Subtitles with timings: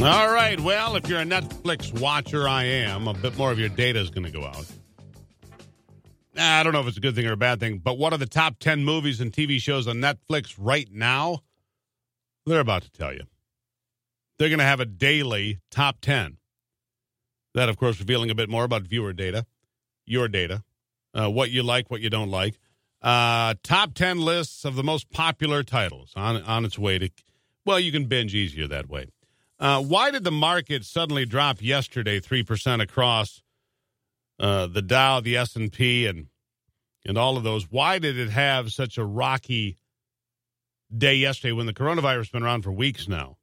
[0.00, 0.58] All right.
[0.60, 3.06] Well, if you're a Netflix watcher, I am.
[3.06, 4.66] A bit more of your data is going to go out.
[6.36, 8.18] I don't know if it's a good thing or a bad thing, but what are
[8.18, 11.42] the top 10 movies and TV shows on Netflix right now?
[12.44, 13.22] They're about to tell you.
[14.38, 16.38] They're going to have a daily top 10.
[17.54, 19.46] That, of course, revealing a bit more about viewer data,
[20.06, 20.64] your data,
[21.14, 22.58] uh, what you like, what you don't like.
[23.00, 27.10] Uh, top 10 lists of the most popular titles on, on its way to,
[27.64, 29.06] well, you can binge easier that way.
[29.58, 33.42] Uh, why did the market suddenly drop yesterday 3% across
[34.38, 36.26] uh, the Dow, the S&P, and,
[37.06, 37.70] and all of those?
[37.70, 39.76] Why did it have such a rocky
[40.96, 43.36] day yesterday when the coronavirus has been around for weeks now?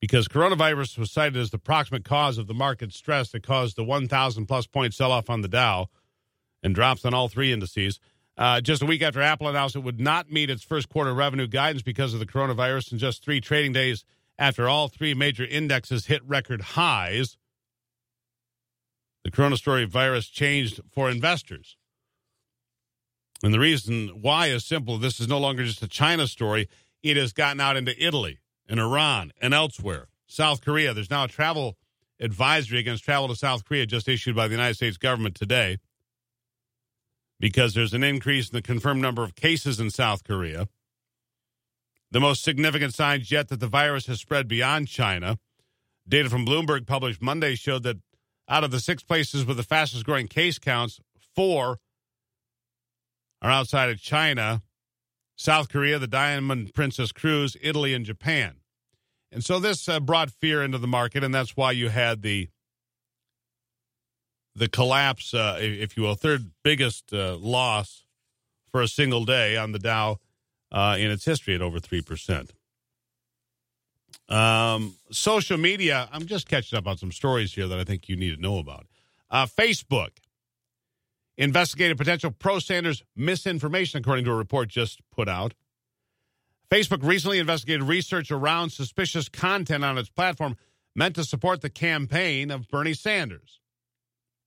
[0.00, 3.84] because coronavirus was cited as the proximate cause of the market stress that caused the
[3.84, 5.88] 1,000 plus point sell off on the Dow
[6.62, 8.00] and drops on all three indices.
[8.36, 11.46] Uh, just a week after Apple announced it would not meet its first quarter revenue
[11.46, 14.04] guidance because of the coronavirus, in just three trading days
[14.40, 17.36] after all three major indexes hit record highs,
[19.22, 21.76] the Corona story virus changed for investors.
[23.42, 26.68] And the reason why is simple this is no longer just a China story,
[27.02, 30.08] it has gotten out into Italy and Iran and elsewhere.
[30.26, 31.76] South Korea, there's now a travel
[32.18, 35.78] advisory against travel to South Korea just issued by the United States government today
[37.38, 40.68] because there's an increase in the confirmed number of cases in South Korea.
[42.12, 45.38] The most significant signs yet that the virus has spread beyond China.
[46.08, 47.98] Data from Bloomberg published Monday showed that
[48.48, 51.00] out of the six places with the fastest growing case counts,
[51.36, 51.78] four
[53.40, 54.62] are outside of China
[55.40, 58.56] South Korea, the Diamond Princess Cruise, Italy, and Japan.
[59.32, 62.50] And so this uh, brought fear into the market, and that's why you had the
[64.54, 68.04] the collapse, uh, if you will, third biggest uh, loss
[68.70, 70.18] for a single day on the Dow
[70.72, 72.52] uh, in its history at over three percent.
[74.28, 76.08] Um, social media.
[76.12, 78.58] I'm just catching up on some stories here that I think you need to know
[78.58, 78.86] about.
[79.30, 80.10] Uh, Facebook
[81.36, 85.54] investigated potential pro Sanders misinformation, according to a report just put out.
[86.70, 90.56] Facebook recently investigated research around suspicious content on its platform
[90.94, 93.58] meant to support the campaign of Bernie Sanders.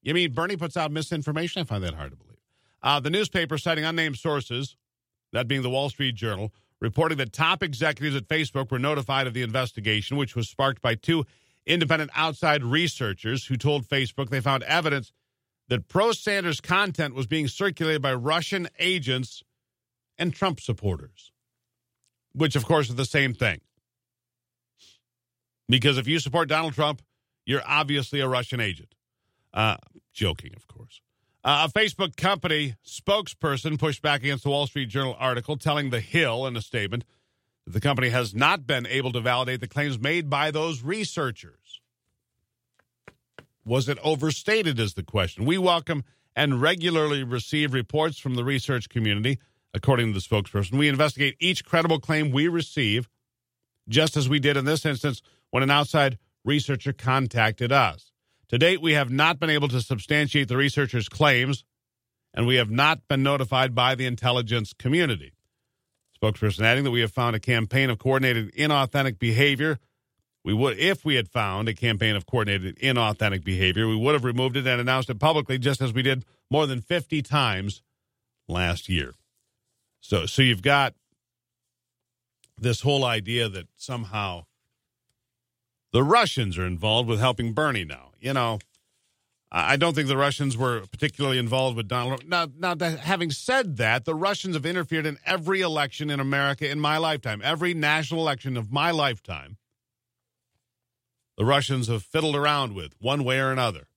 [0.02, 1.62] You mean Bernie puts out misinformation?
[1.62, 2.38] I find that hard to believe.
[2.82, 4.76] Uh, the newspaper, citing unnamed sources,
[5.34, 9.34] that being the Wall Street Journal, reporting that top executives at Facebook were notified of
[9.34, 11.26] the investigation, which was sparked by two
[11.66, 15.12] independent outside researchers who told Facebook they found evidence
[15.68, 19.44] that pro Sanders content was being circulated by Russian agents
[20.18, 21.34] and Trump supporters
[22.34, 23.62] which of course is the same thing.
[25.70, 27.02] Because if you support Donald Trump,
[27.46, 28.94] you're obviously a Russian agent.
[29.54, 29.78] Uh,
[30.14, 31.02] joking, of course.
[31.46, 36.00] Uh, a Facebook company spokesperson pushed back against the Wall Street Journal article, telling The
[36.00, 37.04] Hill in a statement
[37.66, 41.82] that the company has not been able to validate the claims made by those researchers.
[43.66, 44.80] Was it overstated?
[44.80, 45.44] Is the question.
[45.44, 49.40] We welcome and regularly receive reports from the research community
[49.74, 50.78] according to the spokesperson.
[50.78, 53.10] We investigate each credible claim we receive,
[53.90, 58.13] just as we did in this instance when an outside researcher contacted us.
[58.50, 61.64] To date, we have not been able to substantiate the researcher's claims,
[62.34, 65.34] and we have not been notified by the intelligence community.
[66.22, 69.80] Spokesperson adding that we have found a campaign of coordinated inauthentic behavior.
[70.44, 74.26] We would, if we had found a campaign of coordinated inauthentic behavior, we would have
[74.26, 77.82] removed it and announced it publicly, just as we did more than 50 times
[78.48, 79.14] last year.
[80.02, 80.94] So so you've got
[82.58, 84.46] this whole idea that somehow
[85.94, 88.12] the Russians are involved with helping Bernie now.
[88.20, 88.60] You know,
[89.52, 92.28] I don't think the Russians were particularly involved with Donald.
[92.28, 96.80] Now, now, having said that, the Russians have interfered in every election in America in
[96.80, 99.58] my lifetime, every national election of my lifetime.
[101.38, 103.88] The Russians have fiddled around with one way or another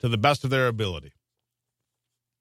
[0.00, 1.12] to the best of their ability.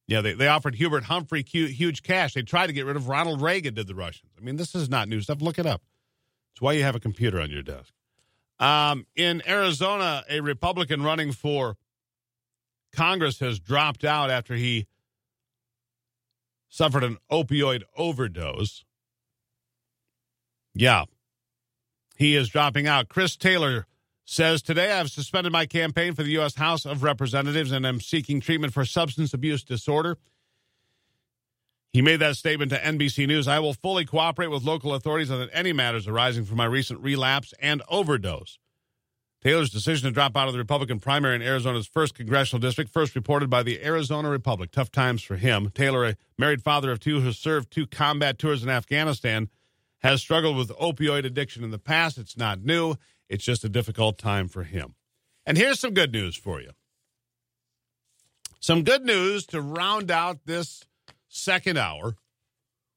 [0.07, 2.33] Yeah, they, they offered Hubert Humphrey huge cash.
[2.33, 4.31] They tried to get rid of Ronald Reagan, did the Russians.
[4.37, 5.41] I mean, this is not new stuff.
[5.41, 5.81] Look it up.
[6.53, 7.93] It's why you have a computer on your desk.
[8.59, 11.77] Um, in Arizona, a Republican running for
[12.93, 14.87] Congress has dropped out after he
[16.69, 18.85] suffered an opioid overdose.
[20.73, 21.05] Yeah,
[22.15, 23.09] he is dropping out.
[23.09, 23.87] Chris Taylor
[24.25, 26.55] says today I've suspended my campaign for the U.S.
[26.55, 30.17] House of Representatives and am seeking treatment for substance abuse disorder.
[31.95, 33.47] He made that statement to NBC News.
[33.47, 37.53] I will fully cooperate with local authorities on any matters arising from my recent relapse
[37.61, 38.59] and overdose.
[39.41, 43.15] Taylor's decision to drop out of the Republican primary in Arizona's first congressional district, first
[43.15, 44.71] reported by the Arizona Republic.
[44.71, 45.71] Tough times for him.
[45.73, 49.49] Taylor, a married father of two who served two combat tours in Afghanistan,
[49.99, 52.17] has struggled with opioid addiction in the past.
[52.17, 52.95] It's not new.
[53.29, 54.95] It's just a difficult time for him.
[55.45, 56.71] And here's some good news for you.
[58.59, 60.83] Some good news to round out this
[61.35, 62.15] second hour,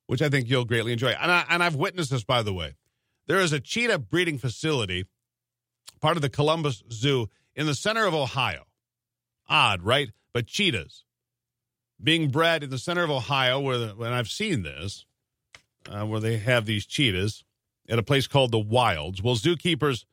[0.07, 1.11] which I think you'll greatly enjoy.
[1.11, 2.77] And, I, and I've witnessed this, by the way.
[3.27, 5.05] There is a cheetah breeding facility,
[6.01, 8.65] part of the Columbus Zoo, in the center of Ohio.
[9.49, 10.11] Odd, right?
[10.33, 11.05] But cheetahs
[12.03, 15.05] being bred in the center of Ohio, where the, when I've seen this,
[15.91, 17.45] uh, where they have these cheetahs
[17.89, 19.23] at a place called the Wilds.
[19.23, 20.05] Well, zookeepers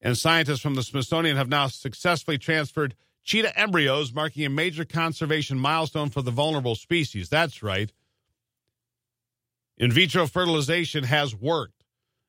[0.00, 2.94] and scientists from the Smithsonian have now successfully transferred
[3.24, 7.28] cheetah embryos, marking a major conservation milestone for the vulnerable species.
[7.28, 7.92] That's right.
[9.76, 11.84] In vitro fertilization has worked.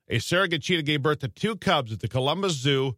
[0.08, 2.96] A surrogate cheetah gave birth to two cubs at the Columbus Zoo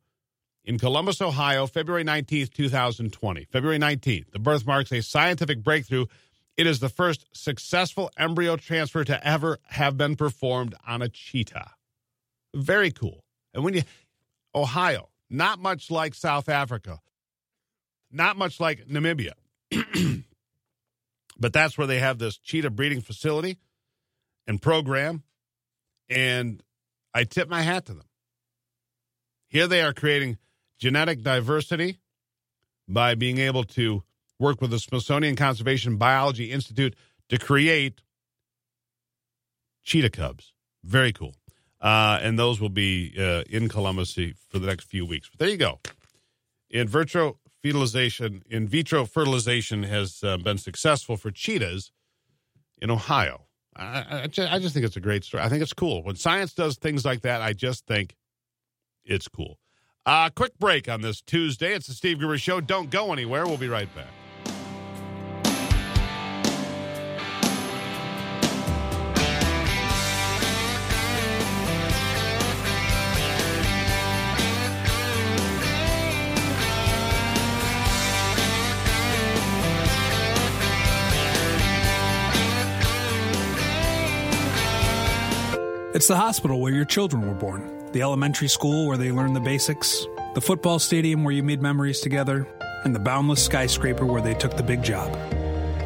[0.65, 3.47] in Columbus, Ohio, February 19th, 2020.
[3.51, 4.31] February 19th.
[4.31, 6.07] The birth marks a scientific breakthrough.
[6.57, 11.73] It is the first successful embryo transfer to ever have been performed on a cheetah.
[12.55, 13.25] Very cool.
[13.53, 13.83] And when you,
[14.55, 17.01] Ohio, not much like South Africa,
[18.15, 19.33] not much like Namibia,
[21.39, 23.59] but that's where they have this cheetah breeding facility
[24.47, 25.23] and program.
[26.09, 26.63] And
[27.13, 28.07] I tip my hat to them.
[29.49, 30.39] Here they are creating
[30.79, 31.99] genetic diversity
[32.89, 34.03] by being able to
[34.39, 36.95] work with the Smithsonian Conservation Biology Institute
[37.29, 38.03] to create
[39.85, 40.53] cheetah cubs.
[40.83, 41.35] Very cool.
[41.81, 44.15] Uh, and those will be uh, in Columbus
[44.49, 45.29] for the next few weeks.
[45.29, 45.81] But there you go.
[46.71, 51.91] In vitro fertilization, in vitro fertilization has uh, been successful for cheetahs
[52.83, 53.47] in Ohio.
[53.75, 55.43] I, I, just, I just think it's a great story.
[55.43, 56.03] I think it's cool.
[56.03, 58.17] When science does things like that, I just think
[59.05, 59.59] it's cool.
[60.05, 61.73] Uh, quick break on this Tuesday.
[61.73, 62.61] It's the Steve Gruber Show.
[62.61, 63.47] Don't go anywhere.
[63.47, 64.24] We'll be right back.
[85.95, 89.41] It's the hospital where your children were born, the elementary school where they learned the
[89.41, 90.05] basics,
[90.35, 92.49] the football stadium where you made memories together,
[92.83, 95.13] and the boundless skyscraper where they took the big job.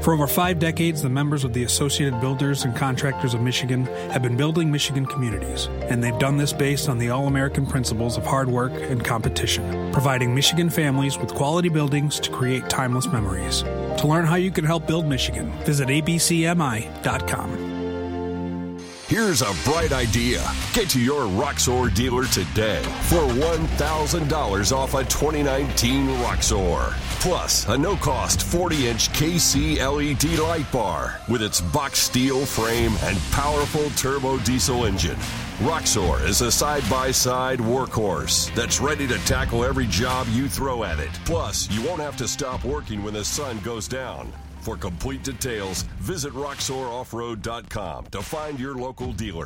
[0.03, 4.23] For over five decades, the members of the Associated Builders and Contractors of Michigan have
[4.23, 8.25] been building Michigan communities, and they've done this based on the all American principles of
[8.25, 13.61] hard work and competition, providing Michigan families with quality buildings to create timeless memories.
[13.99, 17.68] To learn how you can help build Michigan, visit abcmi.com.
[19.09, 20.47] Here's a bright idea.
[20.75, 26.93] Get to your Roxor dealer today for $1,000 off a 2019 Roxor.
[27.19, 32.93] Plus, a no cost 40 inch KC LED light bar with its box steel frame
[33.05, 35.19] and powerful turbo diesel engine.
[35.63, 40.85] Roxor is a side by side workhorse that's ready to tackle every job you throw
[40.85, 41.19] at it.
[41.25, 44.31] Plus, you won't have to stop working when the sun goes down.
[44.69, 49.37] For complete details, visit RoxorOffroad.com to find your local dealer.